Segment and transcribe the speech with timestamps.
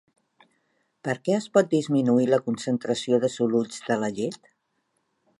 [1.07, 4.41] Per què es pot disminuir la concentració de soluts de la llet?